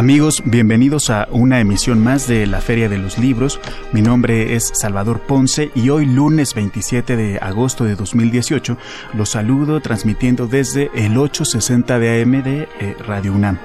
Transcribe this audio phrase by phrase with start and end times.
[0.00, 3.60] Amigos, bienvenidos a una emisión más de la Feria de los Libros.
[3.92, 8.78] Mi nombre es Salvador Ponce y hoy lunes 27 de agosto de 2018
[9.12, 13.58] los saludo transmitiendo desde el 860 de AM de eh, Radio UNAM.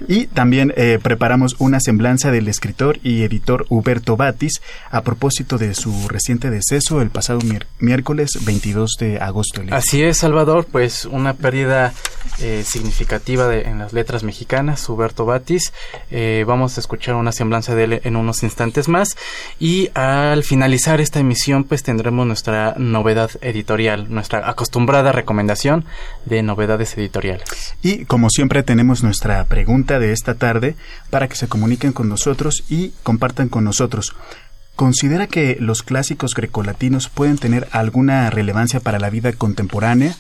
[0.09, 5.75] Y también eh, preparamos una semblanza del escritor y editor Huberto Batis a propósito de
[5.75, 7.41] su reciente deceso el pasado
[7.79, 9.63] miércoles 22 de agosto.
[9.71, 11.93] Así es, Salvador, pues una pérdida
[12.41, 15.73] eh, significativa de, en las letras mexicanas, Huberto Batis.
[16.11, 19.17] Eh, vamos a escuchar una semblanza de él en unos instantes más
[19.61, 25.85] y al finalizar esta emisión pues tendremos nuestra novedad editorial, nuestra acostumbrada recomendación
[26.25, 27.75] de novedades editoriales.
[27.83, 30.77] Y como siempre tenemos nuestra pregunta de esta tarde
[31.11, 34.15] para que se comuniquen con nosotros y compartan con nosotros.
[34.77, 40.17] ¿Considera que los clásicos grecolatinos pueden tener alguna relevancia para la vida contemporánea?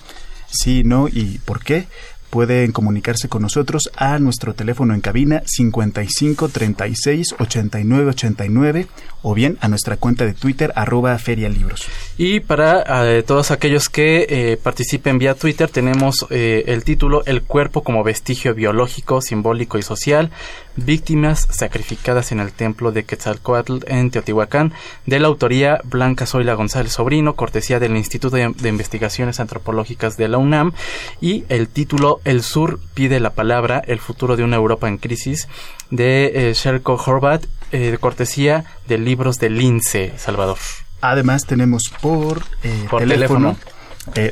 [0.48, 1.88] Sí, no y por qué?
[2.34, 8.89] Pueden comunicarse con nosotros a nuestro teléfono en cabina 55 36 89 89
[9.22, 11.87] o bien a nuestra cuenta de Twitter arroba ferialibros.
[12.19, 17.43] Y para eh, todos aquellos que eh, participen vía Twitter tenemos eh, el título El
[17.43, 20.33] cuerpo como vestigio biológico, simbólico y social,
[20.76, 24.72] víctimas sacrificadas en el templo de Quetzalcoatl en Teotihuacán,
[25.06, 30.28] de la autoría Blanca Zoila González Sobrino, cortesía del Instituto de, de Investigaciones Antropológicas de
[30.28, 30.72] la UNAM
[31.20, 35.48] y el título el Sur pide la palabra, el futuro de una Europa en crisis,
[35.90, 40.58] de eh, Sherko Horvat, eh, de cortesía de libros de Lince, Salvador.
[41.00, 43.56] Además tenemos por, eh, teléfono,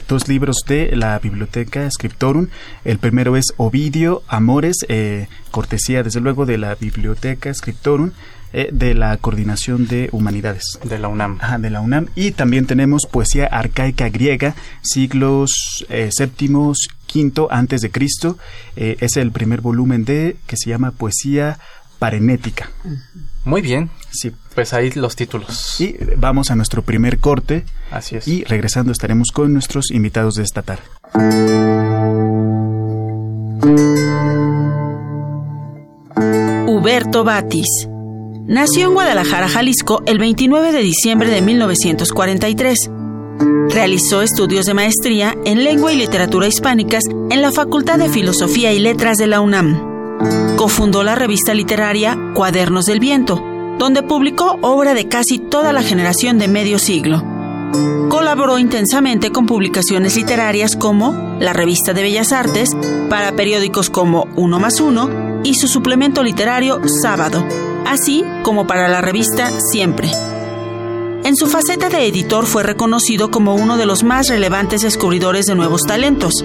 [0.09, 2.49] dos libros de la biblioteca Scriptorum.
[2.85, 4.77] El primero es Ovidio Amores,
[5.51, 8.13] cortesía desde luego de la biblioteca Scriptorum.
[8.53, 10.79] de la Coordinación de Humanidades.
[10.85, 11.39] De la UNAM.
[11.41, 12.09] Ajá, de la UNAM.
[12.15, 18.39] Y también tenemos Poesía Arcaica Griega, siglos séptimos quinto antes de Cristo.
[18.75, 21.59] Eh, es el primer volumen de que se llama Poesía
[21.99, 22.71] Parenética.
[23.45, 23.91] Muy bien.
[24.11, 24.33] Sí.
[24.55, 25.81] Pues ahí los títulos.
[25.81, 27.65] Y vamos a nuestro primer corte.
[27.91, 28.29] Así es.
[28.29, 30.83] Y regresando estaremos con nuestros invitados de esta tarde.
[36.67, 37.89] Huberto Batis.
[38.45, 42.91] Nació en Guadalajara, Jalisco, el 29 de diciembre de 1943
[43.69, 48.79] Realizó estudios de maestría en lengua y literatura hispánicas en la Facultad de Filosofía y
[48.79, 50.57] Letras de la UNAM.
[50.57, 53.43] Cofundó la revista literaria Cuadernos del Viento,
[53.83, 57.21] donde publicó obra de casi toda la generación de medio siglo.
[58.09, 62.71] Colaboró intensamente con publicaciones literarias como la Revista de Bellas Artes,
[63.11, 67.45] para periódicos como Uno más Uno y su suplemento literario Sábado,
[67.85, 70.13] así como para la revista Siempre.
[71.25, 75.57] En su faceta de editor fue reconocido como uno de los más relevantes descubridores de
[75.57, 76.45] nuevos talentos.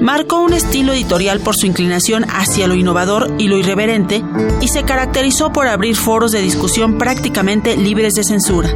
[0.00, 4.22] Marcó un estilo editorial por su inclinación hacia lo innovador y lo irreverente
[4.60, 8.74] y se caracterizó por abrir foros de discusión prácticamente libres de censura.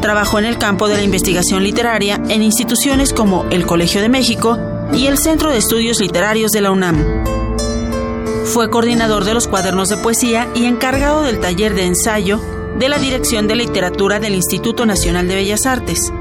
[0.00, 4.58] Trabajó en el campo de la investigación literaria en instituciones como el Colegio de México
[4.92, 7.04] y el Centro de Estudios Literarios de la UNAM.
[8.44, 12.40] Fue coordinador de los cuadernos de poesía y encargado del taller de ensayo
[12.78, 16.12] de la Dirección de Literatura del Instituto Nacional de Bellas Artes.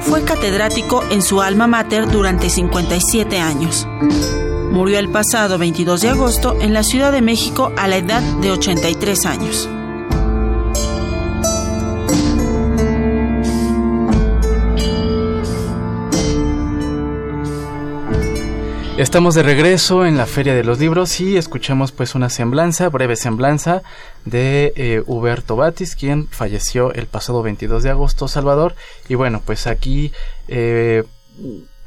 [0.00, 3.86] Fue catedrático en su alma mater durante 57 años.
[4.70, 8.50] Murió el pasado 22 de agosto en la Ciudad de México a la edad de
[8.50, 9.68] 83 años.
[19.00, 23.16] Estamos de regreso en la Feria de los Libros y escuchamos pues una semblanza, breve
[23.16, 23.80] semblanza
[24.26, 28.74] de eh, Huberto Batis, quien falleció el pasado 22 de agosto, Salvador.
[29.08, 30.12] Y bueno, pues aquí
[30.48, 31.04] eh,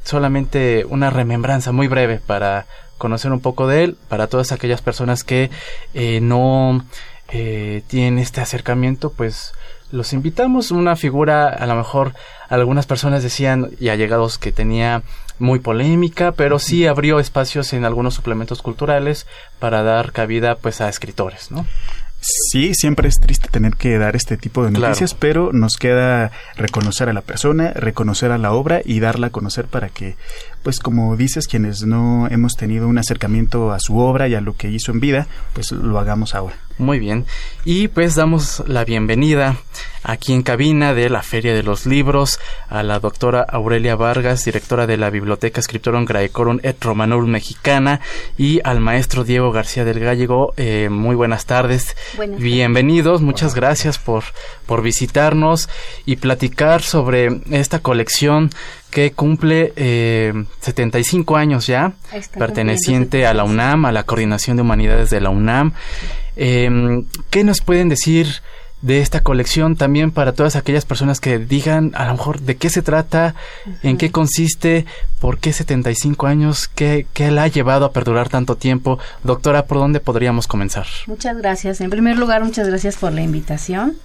[0.02, 2.66] solamente una remembranza muy breve para
[2.98, 5.52] conocer un poco de él, para todas aquellas personas que
[5.94, 6.84] eh, no
[7.28, 9.52] tienen este acercamiento, pues
[9.92, 10.72] los invitamos.
[10.72, 12.12] Una figura, a lo mejor
[12.48, 15.02] algunas personas decían y allegados que tenía
[15.38, 19.26] muy polémica, pero sí abrió espacios en algunos suplementos culturales
[19.58, 21.66] para dar cabida pues a escritores, ¿no?
[22.26, 27.10] Sí, siempre es triste tener que dar este tipo de noticias, pero nos queda reconocer
[27.10, 30.16] a la persona, reconocer a la obra y darla a conocer para que,
[30.62, 34.56] pues como dices, quienes no hemos tenido un acercamiento a su obra y a lo
[34.56, 36.56] que hizo en vida, pues lo hagamos ahora.
[36.78, 37.24] Muy bien.
[37.64, 39.56] Y pues damos la bienvenida
[40.02, 44.86] aquí en cabina de la Feria de los Libros a la doctora Aurelia Vargas, directora
[44.86, 48.00] de la Biblioteca Scriptorum Graecorum et Romanum Mexicana,
[48.36, 50.52] y al maestro Diego García del Gallego.
[50.56, 51.96] Eh, muy buenas tardes.
[52.38, 53.22] Bienvenidos.
[53.22, 54.24] Muchas gracias por,
[54.66, 55.68] por visitarnos
[56.06, 58.50] y platicar sobre esta colección
[58.90, 61.92] que cumple eh, 75 años ya,
[62.38, 65.72] perteneciente a la UNAM, a la Coordinación de Humanidades de la UNAM.
[66.36, 68.42] Eh, ¿Qué nos pueden decir
[68.84, 72.68] de esta colección también para todas aquellas personas que digan a lo mejor de qué
[72.68, 73.34] se trata,
[73.82, 74.84] en qué consiste,
[75.20, 78.98] por qué 75 años, qué, qué la ha llevado a perdurar tanto tiempo?
[79.22, 80.86] Doctora, ¿por dónde podríamos comenzar?
[81.06, 81.80] Muchas gracias.
[81.80, 83.96] En primer lugar, muchas gracias por la invitación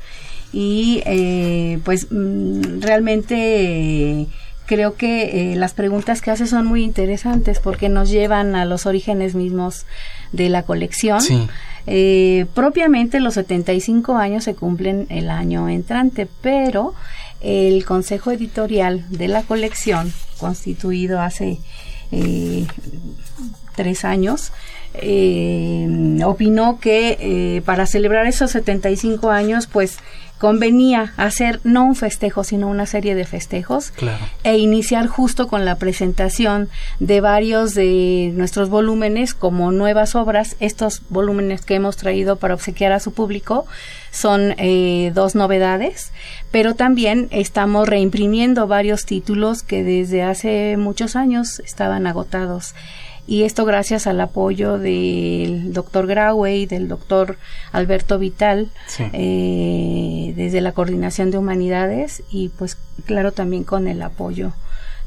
[0.54, 4.28] y eh, pues mm, realmente...
[4.70, 8.86] creo que eh, las preguntas que hace son muy interesantes porque nos llevan a los
[8.86, 9.88] orígenes mismos
[10.32, 11.22] de la colección.
[11.22, 11.48] Sí.
[11.88, 16.94] Eh, propiamente los 75 años se cumplen el año entrante, pero
[17.42, 21.58] el consejo editorial de la colección, constituido hace
[22.12, 22.68] eh,
[23.76, 24.52] tres años,
[24.94, 29.98] eh, opinó que eh, para celebrar esos 75 años, pues
[30.40, 33.94] convenía hacer no un festejo, sino una serie de festejos
[34.44, 36.70] e iniciar justo con la presentación
[37.00, 40.56] de varios de nuestros volúmenes como nuevas obras.
[40.60, 43.68] Estos volúmenes que hemos traído para obsequiar a su público
[44.12, 46.12] son eh, dos novedades,
[46.52, 52.74] pero también estamos reimprimiendo varios títulos que desde hace muchos años estaban agotados.
[53.28, 57.38] Y esto gracias al apoyo del doctor Graue y del doctor
[57.72, 58.70] Alberto Vital
[59.14, 62.76] eh, desde la Coordinación de Humanidades y pues
[63.06, 64.54] claro también con el apoyo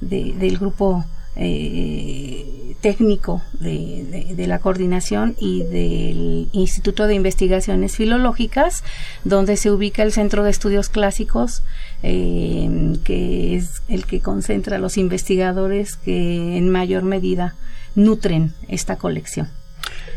[0.00, 1.04] del grupo
[1.36, 8.82] eh, técnico de, la coordinación y del Instituto de Investigaciones Filológicas,
[9.24, 11.62] donde se ubica el Centro de Estudios Clásicos,
[12.02, 17.54] eh, que es el que concentra a los investigadores que en mayor medida
[17.94, 19.48] nutren esta colección.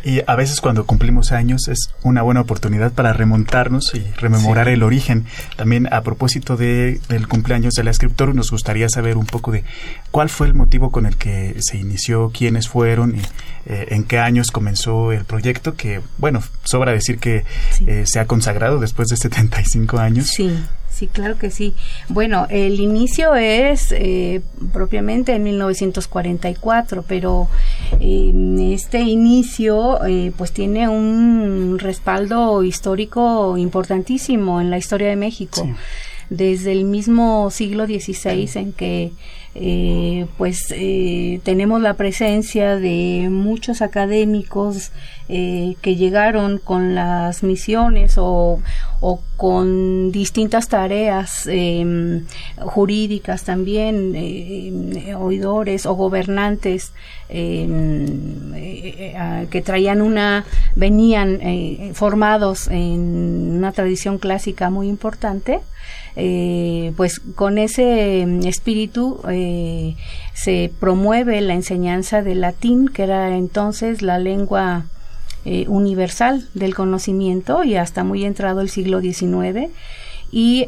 [0.06, 4.84] Y a veces cuando cumplimos años es una buena oportunidad para remontarnos y rememorar el
[4.84, 5.26] origen.
[5.56, 9.64] También a propósito de, del cumpleaños de la escritora, nos gustaría saber un poco de
[10.12, 13.22] cuál fue el motivo con el que se inició, quiénes fueron y
[13.66, 17.44] eh, en qué años comenzó el proyecto, que bueno, sobra decir que
[17.88, 20.28] eh, se ha consagrado después de 75 años.
[20.28, 20.56] Sí.
[20.96, 21.74] Sí, claro que sí.
[22.08, 27.50] Bueno, el inicio es eh, propiamente en 1944, pero
[28.00, 35.68] eh, este inicio eh, pues tiene un respaldo histórico importantísimo en la historia de México.
[36.30, 39.12] Desde el mismo siglo XVI en que
[39.58, 44.92] eh, pues eh, tenemos la presencia de muchos académicos
[45.30, 48.60] eh, que llegaron con las misiones o,
[49.00, 52.26] o con distintas tareas em,
[52.58, 56.92] jurídicas también, em, oidores o gobernantes
[57.30, 58.52] em,
[59.50, 60.44] que traían una,
[60.76, 61.40] venían
[61.94, 65.62] formados en una tradición clásica muy importante
[66.18, 69.96] eh, pues con ese mm, espíritu eh,
[70.34, 74.86] se promueve la enseñanza del latín, que era entonces la lengua
[75.44, 79.70] eh, universal del conocimiento y hasta muy entrado el siglo XIX
[80.32, 80.68] y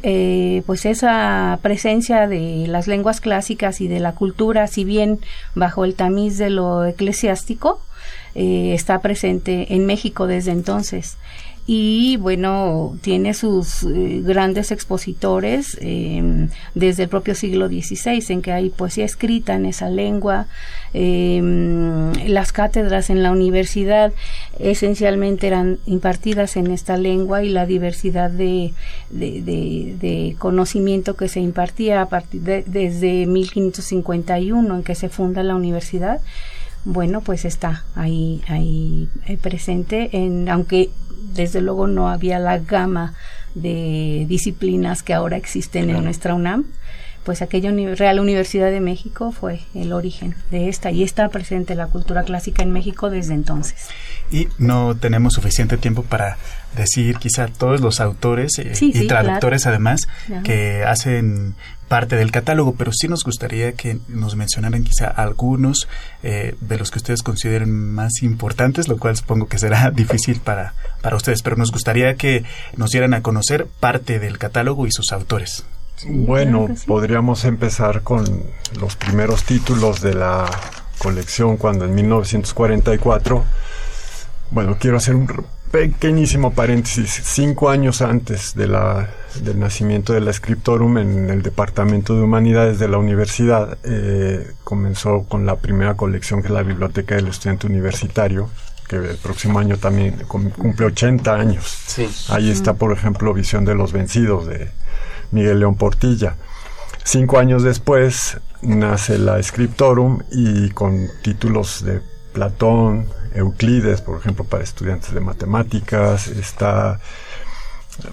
[0.65, 5.19] pues esa presencia de las lenguas clásicas y de la cultura, si bien
[5.55, 7.81] bajo el tamiz de lo eclesiástico,
[8.33, 11.17] está presente en México desde entonces
[11.69, 18.53] y bueno, tiene sus eh, grandes expositores em, desde el propio siglo XVI, en que
[18.53, 20.47] hay poesía escrita en esa lengua,
[20.93, 24.13] em, las cátedras en la universidad
[24.59, 28.73] esencialmente eran impartidas en esta lengua y la diversidad de,
[29.09, 35.55] de, conocimiento que se impartía a partir de, desde 1551 en que se funda la
[35.55, 36.21] universidad
[36.87, 40.89] bueno, pues está ahí, ahí eh, presente, en, aunque
[41.33, 43.13] desde luego no había la gama
[43.55, 46.63] de disciplinas que ahora existen en nuestra UNAM,
[47.25, 51.87] pues aquella Real Universidad de México fue el origen de esta y está presente la
[51.87, 53.89] cultura clásica en México desde entonces.
[54.31, 56.37] Y no tenemos suficiente tiempo para
[56.75, 60.07] decir quizá todos los autores eh, y traductores además
[60.43, 61.55] que hacen
[61.87, 65.87] parte del catálogo, pero sí nos gustaría que nos mencionaran quizá algunos
[66.23, 70.73] eh, de los que ustedes consideren más importantes, lo cual supongo que será difícil para,
[71.01, 72.43] para ustedes, pero nos gustaría que
[72.75, 75.63] nos dieran a conocer parte del catálogo y sus autores.
[76.07, 78.25] bueno, podríamos empezar con
[78.79, 80.45] los primeros títulos de la
[80.97, 83.45] colección cuando en 1944,
[84.51, 85.27] bueno, quiero hacer un
[85.71, 89.09] pequeñísimo paréntesis, cinco años antes de la,
[89.41, 95.23] del nacimiento de la Scriptorum en el Departamento de Humanidades de la Universidad, eh, comenzó
[95.23, 98.49] con la primera colección que es la Biblioteca del Estudiante Universitario,
[98.87, 101.97] que el próximo año también cumple 80 años.
[102.29, 104.69] Ahí está, por ejemplo, Visión de los Vencidos de
[105.31, 106.37] Miguel León Portilla.
[107.03, 112.01] Cinco años después nace la Scriptorum y con títulos de
[112.33, 116.99] Platón, Euclides, por ejemplo, para estudiantes de matemáticas, está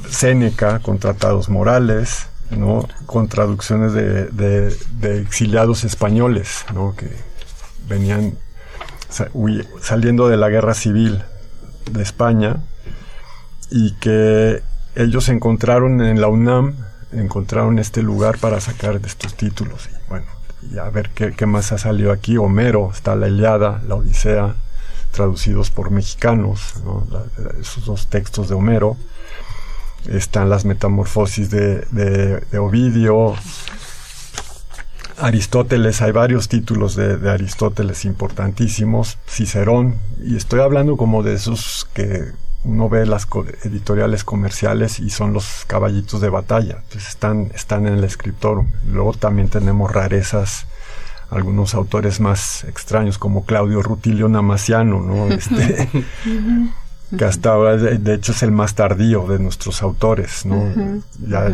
[0.08, 2.88] Séneca con tratados morales, ¿no?
[3.06, 4.74] con traducciones de,
[5.20, 6.94] exiliados españoles ¿no?
[6.96, 7.10] que
[7.88, 8.38] venían
[9.80, 11.22] saliendo de la guerra civil
[11.90, 12.56] de España
[13.70, 14.62] y que
[14.96, 16.76] ellos encontraron en la UNAM,
[17.12, 19.88] encontraron este lugar para sacar de estos títulos.
[19.88, 20.26] Y bueno,
[20.82, 22.36] a ver qué, qué más ha salido aquí.
[22.36, 24.54] Homero, está la Iliada, la Odisea,
[25.14, 26.74] traducidos por mexicanos,
[27.60, 28.96] esos dos textos de Homero.
[30.06, 33.34] Están las metamorfosis de, Ovidio,
[35.18, 42.32] Aristóteles, hay varios títulos de, Aristóteles importantísimos, Cicerón, y estoy hablando como de esos que
[42.64, 43.26] uno ve las
[43.62, 48.64] editoriales comerciales y son los caballitos de batalla, pues están, están en el escritor.
[48.90, 50.66] Luego también tenemos rarezas
[51.34, 55.26] algunos autores más extraños como Claudio Rutilio Namaciano, ¿no?
[55.34, 55.88] Este,
[57.16, 60.64] que hasta ahora de, hecho es el más tardío de nuestros autores, ¿no?
[61.18, 61.46] ya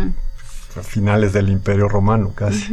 [0.77, 2.73] a finales del Imperio Romano casi.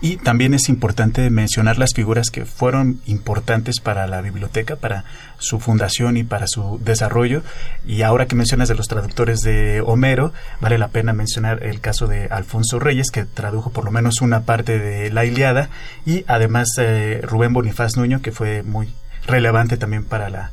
[0.00, 5.04] Y también es importante mencionar las figuras que fueron importantes para la biblioteca, para
[5.38, 7.42] su fundación y para su desarrollo.
[7.84, 12.06] Y ahora que mencionas de los traductores de Homero, vale la pena mencionar el caso
[12.06, 15.68] de Alfonso Reyes, que tradujo por lo menos una parte de la Iliada,
[16.06, 18.94] y además eh, Rubén Bonifaz Nuño, que fue muy
[19.26, 20.52] relevante también para la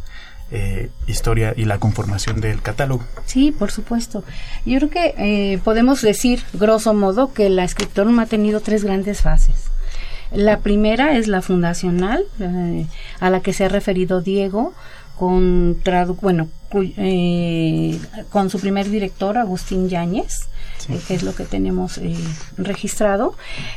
[0.51, 3.03] eh, historia y la conformación del catálogo.
[3.25, 4.23] Sí, por supuesto.
[4.63, 9.21] Yo creo que eh, podemos decir, grosso modo, que la escritura ha tenido tres grandes
[9.21, 9.71] fases.
[10.31, 12.85] La primera es la fundacional, eh,
[13.19, 14.73] a la que se ha referido Diego,
[15.17, 15.81] con
[16.21, 16.47] bueno,
[18.29, 20.47] con su primer director, Agustín Yáñez,
[21.07, 21.99] que es lo que tenemos
[22.57, 23.33] registrado,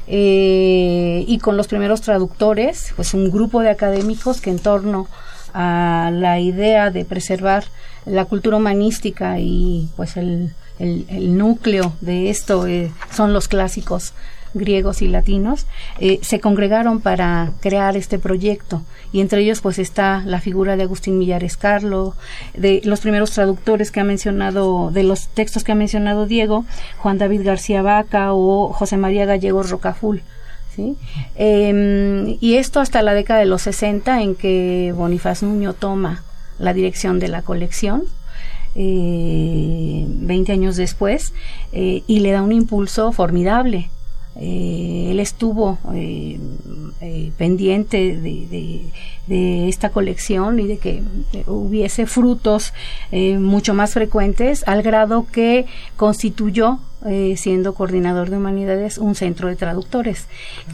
[0.06, 5.06] y con los primeros traductores, pues un grupo de académicos que en torno
[5.54, 7.64] a la idea de preservar
[8.06, 14.14] la cultura humanística y pues el, el, núcleo de esto eh, son los clásicos
[14.54, 15.66] griegos y latinos,
[16.00, 18.82] eh, se congregaron para crear este proyecto.
[19.12, 22.14] Y entre ellos pues está la figura de Agustín Millares Carlo,
[22.54, 26.64] de los primeros traductores que ha mencionado, de los textos que ha mencionado Diego,
[26.98, 30.22] Juan David García Vaca o José María Gallegos Rocaful
[30.78, 30.96] ¿sí?
[31.34, 36.22] Em, y esto hasta la década de los 60 en que Bonifaz Nuño toma
[36.58, 38.04] la dirección de la colección.
[38.76, 41.32] Eh, 20 años después
[41.72, 43.90] eh, y le da un impulso formidable
[44.40, 46.38] eh, él estuvo eh,
[47.00, 48.92] eh, pendiente de,
[49.68, 51.02] esta colección y de que
[51.46, 52.72] hubiese frutos
[53.12, 55.66] mucho más frecuentes al grado que
[55.96, 56.80] constituyó
[57.36, 60.28] siendo coordinador de humanidades un centro de traductores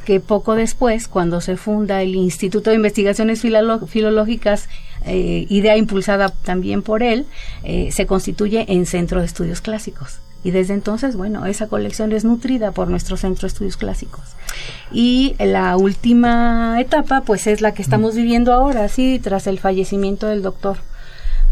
[0.05, 4.69] que poco después cuando se funda el Instituto de Investigaciones Filológicas
[5.05, 7.27] idea impulsada también por él
[7.91, 12.71] se constituye en centro de estudios clásicos y desde entonces, bueno, esa colección es nutrida
[12.71, 14.25] por nuestro Centro de Estudios Clásicos.
[14.93, 20.27] Y la última etapa, pues es la que estamos viviendo ahora, sí, tras el fallecimiento
[20.27, 20.77] del doctor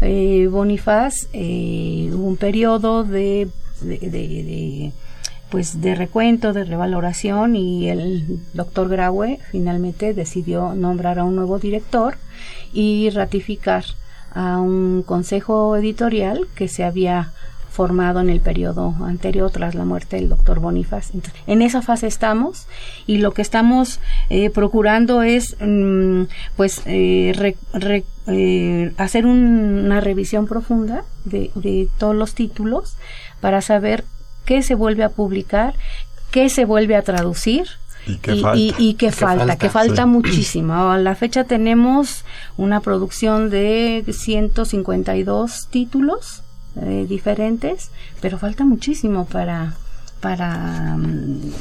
[0.01, 3.49] eh, Bonifaz, eh, hubo un periodo de,
[3.81, 4.91] de,
[5.49, 11.57] pues de recuento, de revaloración y el doctor Graue finalmente decidió nombrar a un nuevo
[11.57, 12.17] director
[12.73, 13.85] y ratificar
[14.33, 17.31] a un consejo editorial que se había
[17.73, 21.09] formado en el periodo anterior tras la muerte del doctor Bonifaz.
[21.47, 22.67] en esa fase estamos
[23.07, 23.99] y lo que estamos
[24.29, 26.25] eh, procurando es mm,
[26.55, 27.55] pues eh,
[28.27, 32.95] eh, hacer una revisión profunda de, todos los títulos
[33.41, 34.05] para saber
[34.45, 35.73] qué se vuelve a publicar,
[36.29, 37.65] qué se vuelve a traducir,
[38.05, 40.91] y qué falta, que falta, muchísimo.
[40.91, 42.25] A la fecha tenemos
[42.57, 46.43] una producción de 152 títulos
[46.81, 49.75] eh, diferentes, pero falta muchísimo para
[50.23, 51.51] para mm,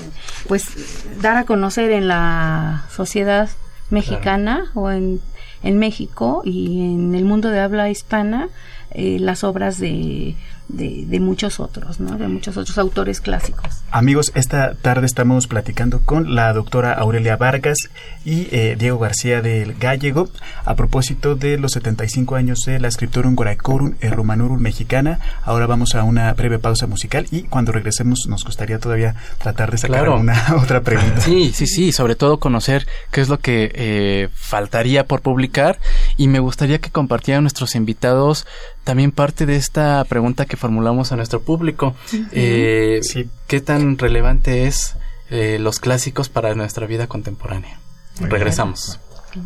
[0.46, 3.50] pues dar a conocer en la sociedad
[3.90, 5.20] mexicana o en,
[5.64, 8.48] en México y en el mundo de habla hispana
[8.92, 10.36] eh, las obras de
[10.68, 12.16] de, muchos otros, ¿no?
[12.16, 13.82] De muchos otros autores clásicos.
[13.90, 17.76] Amigos, esta tarde estamos platicando con la doctora Aurelia Vargas
[18.24, 20.28] y eh, Diego García del Gallego
[20.64, 25.20] a propósito de los 75 años de la escritora Ungoraikorun e Romanurul mexicana.
[25.44, 29.78] Ahora vamos a una breve pausa musical y cuando regresemos nos gustaría todavía tratar de
[29.78, 31.20] sacar una otra pregunta.
[31.20, 35.78] Sí, sí, sí, sobre todo conocer qué es lo que eh, faltaría por publicar
[36.16, 38.46] y me gustaría que compartieran nuestros invitados
[38.84, 41.94] también parte de esta pregunta que formulamos a nuestro público.
[42.32, 43.00] Eh,
[43.46, 44.96] ¿Qué tan relevante es
[45.30, 47.78] eh, los clásicos para nuestra vida contemporánea?
[48.20, 48.98] Regresamos.
[49.34, 49.42] You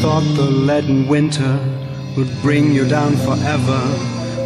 [0.00, 1.58] thought the leaden winter
[2.16, 3.80] would bring you down forever,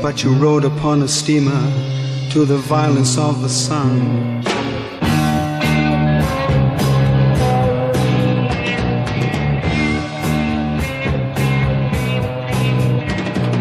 [0.03, 2.00] but you rode upon a steamer
[2.31, 4.01] to the violence of the sun.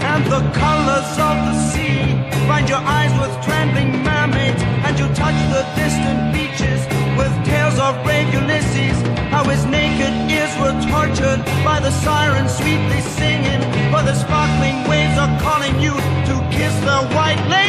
[0.05, 2.13] And the colors of the sea
[2.47, 6.81] find your eyes with trembling mermaids, and you touch the distant beaches
[7.17, 8.97] with tales of brave Ulysses.
[9.33, 15.17] How his naked ears were tortured by the sirens sweetly singing, for the sparkling waves
[15.17, 15.93] are calling you
[16.29, 17.68] to kiss the white lace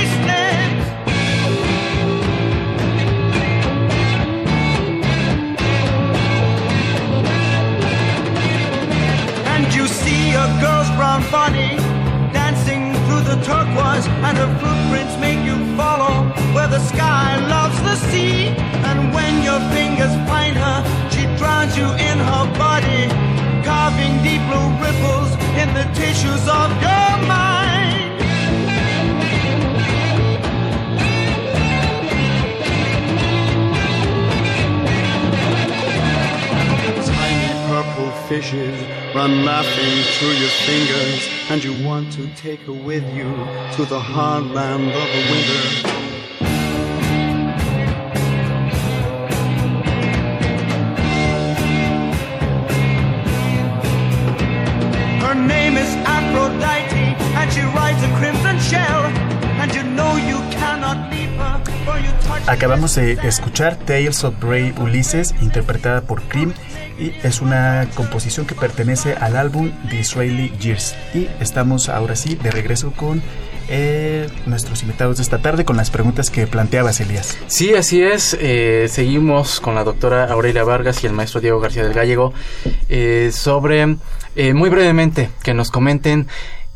[14.41, 16.15] her footprints make you follow
[16.55, 18.49] where the sky loves the sea.
[18.89, 20.79] And when your fingers find her,
[21.13, 23.03] she drowns you in her body,
[23.69, 27.60] carving deep blue ripples in the tissues of your mind.
[38.29, 38.81] Fishes
[39.15, 43.31] run laughing through your fingers, and you want to take her with you
[43.77, 45.89] to the hard land of the winter.
[55.25, 57.90] Her name is Aphrodite, and she rides
[62.47, 66.53] Acabamos de escuchar Tales of Brave Ulysses, interpretada por Cream
[66.99, 70.95] y es una composición que pertenece al álbum The Israeli Years.
[71.15, 73.23] Y estamos ahora sí de regreso con
[73.73, 77.39] eh, nuestros invitados de esta tarde con las preguntas que planteabas, Elías.
[77.47, 78.37] Sí, así es.
[78.41, 82.35] Eh, seguimos con la doctora Aurelia Vargas y el maestro Diego García del Gallego
[82.89, 86.27] eh, sobre, muy brevemente, que nos comenten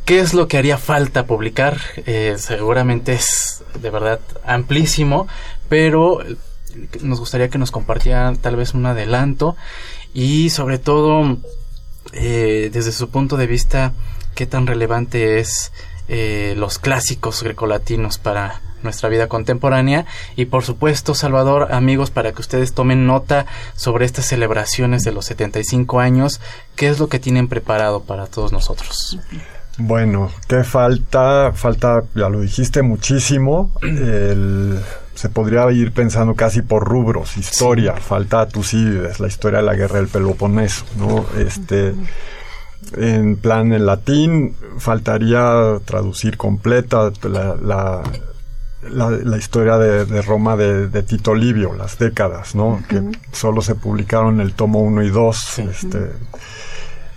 [0.05, 1.81] qué es lo que haría falta publicar.
[2.37, 5.27] seguramente es de verdad amplísimo,
[5.68, 6.20] pero
[7.03, 9.57] nos gustaría que nos compartieran tal vez un adelanto
[10.12, 11.38] y sobre todo
[12.12, 13.92] eh, desde su punto de vista,
[14.35, 15.72] qué tan relevante es
[16.09, 20.07] eh, los clásicos grecolatinos para nuestra vida contemporánea.
[20.37, 25.24] Y por supuesto Salvador amigos para que ustedes tomen nota sobre estas celebraciones de los
[25.27, 26.40] 75 años
[26.77, 29.18] qué es lo que tienen preparado para todos nosotros
[29.77, 33.72] bueno qué falta falta ya lo dijiste muchísimo
[35.14, 39.96] se podría ir pensando casi por rubros historia falta Tucídides la historia de la guerra
[39.96, 41.94] del Peloponeso no este
[42.96, 48.03] en plan en latín faltaría traducir completa la,
[48.90, 52.83] la, historia de, Roma de, Tito Livio, las décadas, ¿no?
[52.88, 55.59] Que solo se publicaron el tomo 1 y 2.
[55.61, 56.11] Este,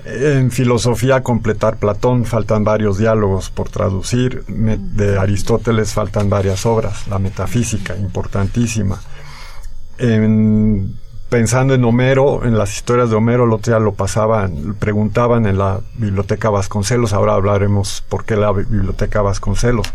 [0.08, 4.43] en filosofía, completar Platón, faltan varios diálogos por traducir.
[4.48, 7.08] de Aristóteles faltan varias obras.
[7.08, 9.00] La metafísica, importantísima.
[9.98, 10.98] En
[11.30, 15.58] pensando en Homero, en las historias de Homero, el otro día lo pasaban, preguntaban en
[15.58, 19.88] la biblioteca Vasconcelos, ahora hablaremos por qué la biblioteca Vasconcelos.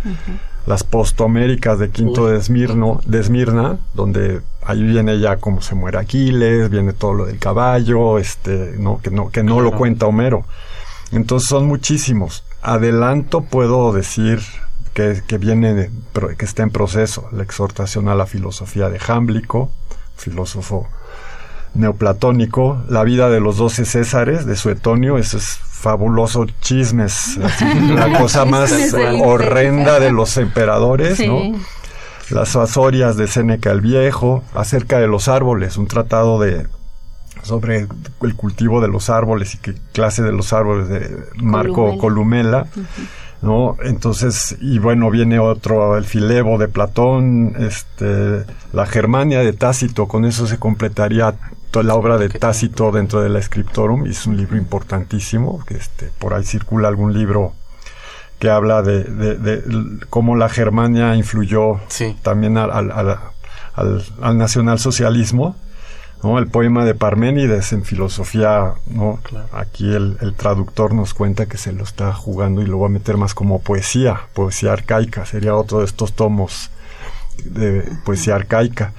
[0.67, 6.71] Las postoméricas de Quinto de, de Esmirna, donde ahí viene ya cómo se muere Aquiles,
[6.71, 10.45] viene todo lo del caballo, este, no, que no, que no lo cuenta Homero.
[11.11, 12.45] Entonces son muchísimos.
[12.63, 14.41] Adelanto puedo decir
[14.95, 15.91] que, que viene,
[16.39, 19.71] que está en proceso la exhortación a la filosofía de Jámblico,
[20.17, 20.89] filósofo
[21.75, 27.39] neoplatónico, La vida de los doce Césares de Suetonio, eso es fabuloso chismes,
[27.95, 28.73] la cosa más
[29.21, 31.61] horrenda de los emperadores, ¿no?
[32.31, 36.69] Las Azorias de Séneca el Viejo, acerca de los árboles, un tratado de
[37.43, 37.89] sobre
[38.21, 42.69] el cultivo de los árboles y qué clase de los árboles de Marco Columela.
[43.43, 43.77] ¿no?
[43.83, 50.25] Entonces, y bueno, viene otro, el Filebo de Platón, este, la Germania de Tácito, con
[50.25, 51.35] eso se completaría
[51.73, 55.75] toda la obra de Tácito dentro de la Scriptorum, y es un libro importantísimo, que
[55.75, 57.55] este, por ahí circula algún libro
[58.39, 59.63] que habla de, de,
[60.11, 61.81] cómo la Germania influyó
[62.23, 63.19] también al, al,
[63.75, 65.57] al nacionalsocialismo,
[66.23, 66.39] ¿no?
[66.39, 69.21] El poema de Parménides en filosofía, ¿no?
[69.53, 73.17] Aquí el, traductor nos cuenta que se lo está jugando y lo va a meter
[73.17, 76.71] más como poesía, poesía arcaica, sería otro de estos tomos
[77.45, 78.93] de poesía arcaica.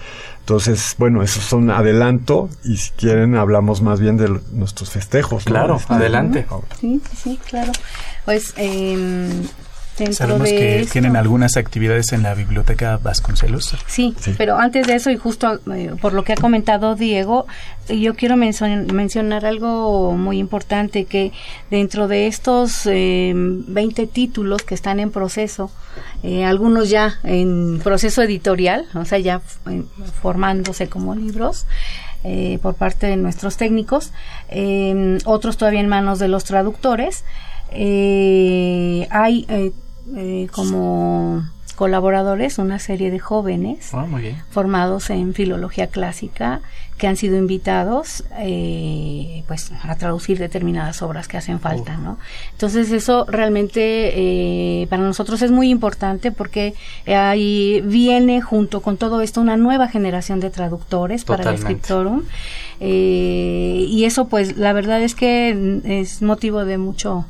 [0.43, 5.45] Entonces, bueno, esos son adelanto y si quieren hablamos más bien de nuestros festejos.
[5.45, 6.45] Claro, este, adelante.
[6.81, 7.71] Sí, sí, claro.
[8.25, 9.31] Pues eh,
[10.11, 13.75] Sabemos que tienen algunas actividades en la biblioteca Vasconcelos.
[13.87, 17.45] Sí, pero antes de eso y justo eh, por lo que ha comentado Diego,
[17.89, 21.31] yo quiero mencionar algo muy importante que
[21.69, 25.69] dentro de estos eh, 20 títulos que están en proceso,
[26.23, 29.83] eh, algunos ya en proceso editorial, o sea, ya eh,
[30.21, 31.65] formándose como libros,
[32.61, 34.13] por parte de nuestros técnicos,
[35.25, 37.25] otros todavía en manos de los traductores.
[37.71, 39.45] Eh, hay
[40.15, 41.43] eh, eh, como
[41.75, 44.05] colaboradores una serie de jóvenes ah,
[44.51, 46.61] formados en filología clásica
[46.97, 52.19] que han sido invitados eh, pues a traducir determinadas obras que hacen falta no
[52.51, 56.75] entonces eso realmente para nosotros es muy importante porque
[57.07, 62.21] ahí viene junto con todo esto una nueva generación de traductores para el Scriptorum
[62.79, 67.25] y eso pues la verdad es que es motivo de mucho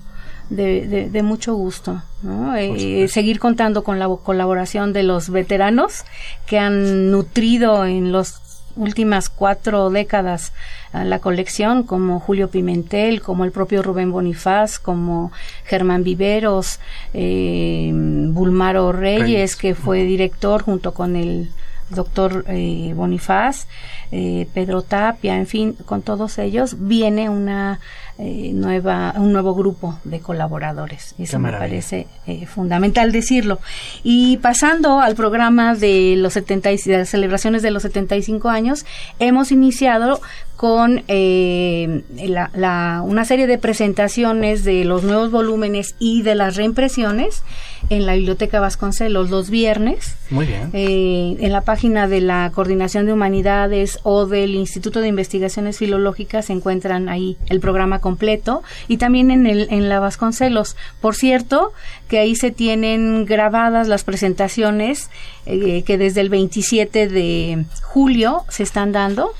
[0.49, 2.01] de, de, mucho gusto.
[2.21, 2.55] ¿no?
[2.55, 6.03] Eh, seguir contando con la colaboración de los veteranos
[6.45, 8.41] que han nutrido en las
[8.75, 10.51] últimas cuatro décadas
[10.93, 15.31] la colección, como Julio Pimentel, como el propio Rubén Bonifaz, como
[15.65, 16.79] Germán Viveros,
[17.15, 21.49] eh, Bulmaro Reyes, que fue director junto con el
[21.95, 23.67] doctor eh, Bonifaz,
[24.11, 27.79] eh, Pedro Tapia, en fin, con todos ellos viene una
[28.19, 31.15] eh, nueva, un nuevo grupo de colaboradores.
[31.17, 33.59] Eso me parece eh, fundamental decirlo.
[34.03, 38.85] Y pasando al programa de los 70 de las celebraciones de los 75 años,
[39.17, 40.21] hemos iniciado
[40.63, 47.43] con eh, la, una serie de presentaciones de los nuevos volúmenes y de las reimpresiones
[47.89, 50.15] en la Biblioteca Vasconcelos los viernes.
[50.29, 50.69] Muy bien.
[50.71, 56.45] Eh, en la página de la Coordinación de Humanidades o del Instituto de Investigaciones Filológicas
[56.45, 60.77] se encuentran ahí el programa completo y también en, el, en la Vasconcelos.
[61.01, 61.73] Por cierto,
[62.07, 65.09] que ahí se tienen grabadas las presentaciones
[65.45, 69.33] eh, que desde el 27 de julio se están dando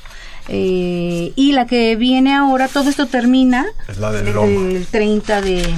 [0.49, 5.73] eh, y la que viene ahora, todo esto termina el 30 de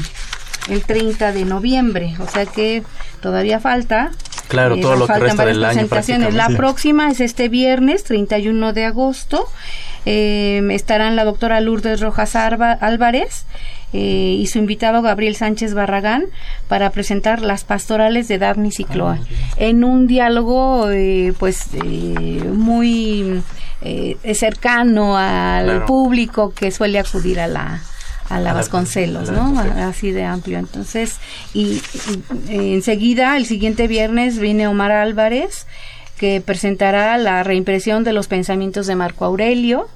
[0.69, 2.84] el 30 de noviembre, o sea que
[3.21, 4.12] todavía falta.
[4.47, 5.88] Claro, eh, todo lo que resta del año
[6.32, 9.47] La próxima es este viernes, 31 de agosto,
[10.06, 13.45] em, estarán la doctora Lourdes Rojas Álvarez
[13.93, 16.25] eh, y su invitado Gabriel Sánchez Barragán
[16.67, 19.19] para presentar las pastorales de Daphne y Cloa
[19.58, 21.69] en un diálogo eh, pues
[22.51, 23.41] muy
[24.33, 27.81] cercano al público que suele acudir a la
[28.29, 29.59] a la Vasconcelos, ¿no?
[29.59, 30.57] Así de amplio.
[30.57, 31.19] Entonces,
[31.53, 31.81] y,
[32.49, 35.67] enseguida, el siguiente viernes, viene Omar Álvarez,
[36.17, 39.88] que presentará la reimpresión de los pensamientos de Marco Aurelio.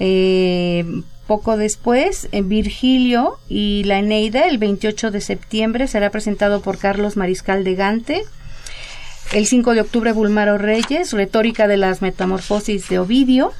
[0.00, 0.84] Eh,
[1.26, 7.16] poco después, en Virgilio y la Eneida, el 28 de septiembre, será presentado por Carlos
[7.18, 8.22] Mariscal de Gante.
[9.32, 13.52] El 5 de octubre, Bulmaro Reyes, Retórica de las Metamorfosis de Ovidio.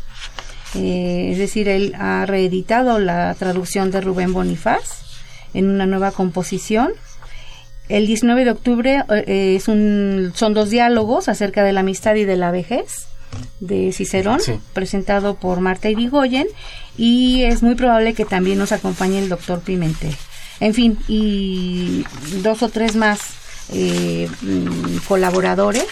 [0.74, 5.02] Eh, es decir, él ha reeditado la traducción de Rubén Bonifaz
[5.52, 6.92] en una nueva composición.
[7.90, 12.24] El 19 de octubre eh, es un, son dos diálogos acerca de la amistad y
[12.24, 13.06] de la vejez
[13.60, 14.40] de Cicerón,
[14.72, 16.46] presentado por Marta Irigoyen,
[16.96, 20.16] y es muy probable que también nos acompañe el doctor Pimentel.
[20.60, 22.04] En fin, y
[22.42, 23.37] dos o tres más
[23.72, 25.86] eh, mm, colaboradores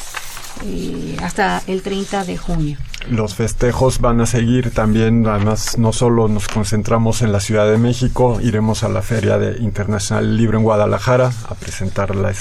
[1.23, 2.79] hasta el 30 de junio.
[3.11, 4.73] Los festejos van a seguir.
[4.73, 9.39] También, además no solo nos concentramos en la Ciudad de México, iremos a la Feria
[9.39, 12.33] de Internacional del Libro en Guadalajara a presentar la,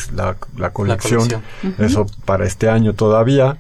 [0.58, 1.28] la, colección,
[1.80, 3.58] eso para este año todavía,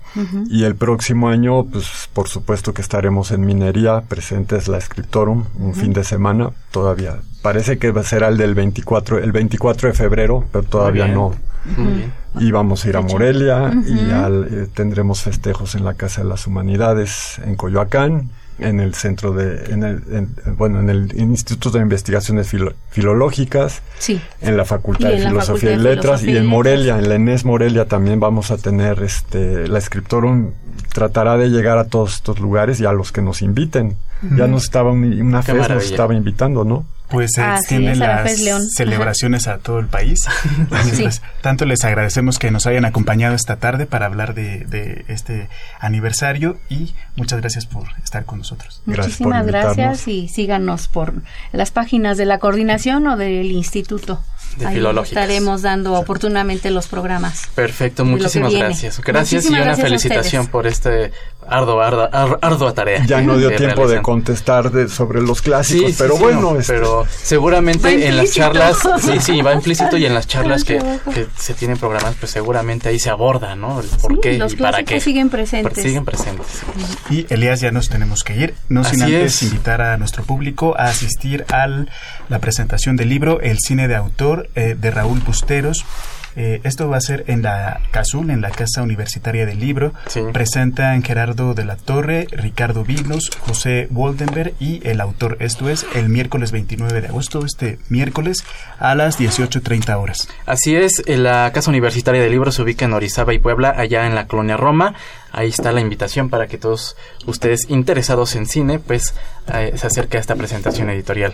[0.49, 5.73] y el próximo año, pues por supuesto que estaremos en Minería, presentes la Scriptorum, un
[5.75, 10.63] fin de semana, todavía, parece que será el del 24, el 24 de febrero, pero
[10.63, 11.33] todavía no
[12.39, 16.47] y vamos a ir a Morelia y eh, tendremos festejos en la Casa de las
[16.47, 22.53] Humanidades en Coyoacán, en el centro de, en el, bueno, en el Instituto de Investigaciones
[22.89, 23.81] Filológicas,
[24.41, 28.19] en la Facultad de Filosofía y Letras y en Morelia, en la ENES Morelia también
[28.19, 30.51] vamos a tener este, la Scriptorum
[30.93, 33.97] tratará de llegar a todos estos lugares y a los que nos inviten.
[34.37, 36.85] Ya nos estaba una fe nos estaba invitando, ¿no?
[37.09, 38.31] Pues se extienden las
[38.75, 40.25] celebraciones a todo el país.
[40.69, 46.57] Pues, tanto les agradecemos que nos hayan acompañado esta tarde para hablar de, este aniversario
[46.69, 48.81] y muchas gracias por estar con nosotros.
[48.85, 51.13] Muchísimas gracias y síganos por
[51.51, 54.21] las páginas de la coordinación o del instituto.
[54.57, 57.47] De Ahí estaremos dando oportunamente los programas.
[57.55, 59.01] Perfecto, muchísimas gracias.
[59.01, 61.11] Gracias y una felicitación por este
[61.47, 63.05] arduo, ardua tarea.
[63.05, 66.57] Ya no dio tiempo de contestar sobre los clásicos, pero bueno.
[66.57, 70.81] Este, pero seguramente en las charlas, sí, sí, va implícito y en las charlas que,
[71.37, 73.81] se tienen programadas, pues seguramente ahí se aborda, ¿no?
[73.81, 74.99] El por qué y para qué.
[74.99, 75.83] siguen presentes.
[75.83, 76.47] siguen presentes.
[77.09, 80.85] Y Elías, ya nos tenemos que ir, no sin antes invitar a nuestro público a
[80.85, 81.65] asistir a
[82.29, 85.85] la presentación del libro El cine de autor eh, de Raúl Busteros
[86.35, 89.93] eh, esto va a ser en la CASUL, en la Casa Universitaria del Libro.
[90.33, 95.37] Presentan Gerardo de la Torre, Ricardo Vignos, José Woldenberg y el autor.
[95.39, 98.43] Esto es el miércoles 29 de agosto, este miércoles
[98.79, 100.27] a las 18.30 horas.
[100.45, 104.15] Así es, la Casa Universitaria del Libro se ubica en Orizaba y Puebla, allá en
[104.15, 104.93] la colonia Roma.
[105.31, 106.95] Ahí está la invitación para que todos
[107.25, 109.15] ustedes interesados en cine, pues
[109.53, 111.33] eh, se acerquen a esta presentación editorial.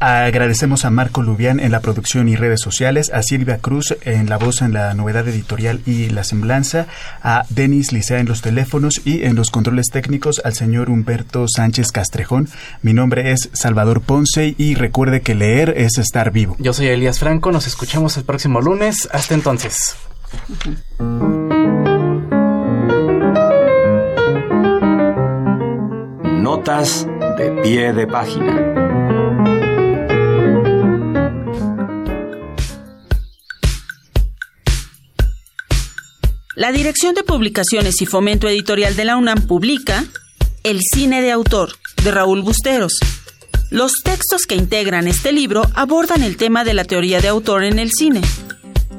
[0.00, 4.38] Agradecemos a Marco Lubián en la producción y redes sociales, a Silvia Cruz en la
[4.38, 6.86] voz en la novedad editorial y la semblanza,
[7.22, 11.90] a Denis Licea en los teléfonos y en los controles técnicos al señor Humberto Sánchez
[11.90, 12.48] Castrejón.
[12.82, 16.54] Mi nombre es Salvador Ponce y recuerde que leer es estar vivo.
[16.60, 19.08] Yo soy Elías Franco, nos escuchamos el próximo lunes.
[19.12, 19.96] Hasta entonces.
[26.22, 27.06] Notas
[27.36, 28.87] de pie de página.
[36.58, 40.04] La Dirección de Publicaciones y Fomento Editorial de la UNAM publica
[40.64, 42.98] El cine de autor de Raúl Busteros.
[43.70, 47.78] Los textos que integran este libro abordan el tema de la teoría de autor en
[47.78, 48.22] el cine.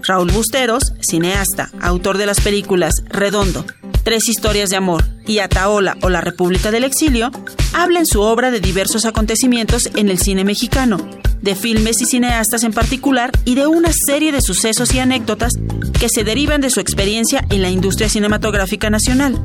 [0.07, 3.65] Raúl Busteros, cineasta, autor de las películas Redondo,
[4.05, 7.29] Tres historias de amor y Ataola o La República del Exilio,
[7.73, 10.97] habla en su obra de diversos acontecimientos en el cine mexicano,
[11.41, 15.53] de filmes y cineastas en particular y de una serie de sucesos y anécdotas
[15.99, 19.43] que se derivan de su experiencia en la industria cinematográfica nacional.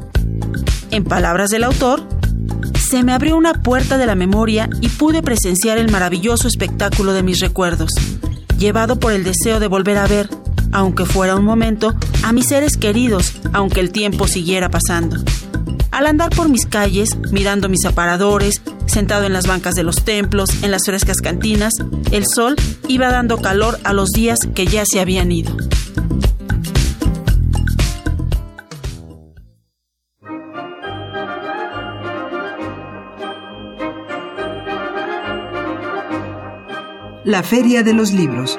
[0.90, 2.06] En palabras del autor,
[2.88, 7.22] se me abrió una puerta de la memoria y pude presenciar el maravilloso espectáculo de
[7.22, 7.90] mis recuerdos,
[8.58, 10.28] llevado por el deseo de volver a ver,
[10.72, 15.16] aunque fuera un momento, a mis seres queridos, aunque el tiempo siguiera pasando.
[15.94, 20.50] Al andar por mis calles, mirando mis aparadores, sentado en las bancas de los templos,
[20.64, 21.72] en las frescas cantinas,
[22.10, 22.56] el sol
[22.88, 25.56] iba dando calor a los días que ya se habían ido.
[37.24, 38.58] La Feria de los Libros